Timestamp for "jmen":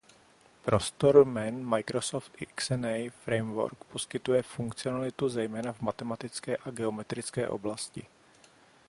1.17-1.65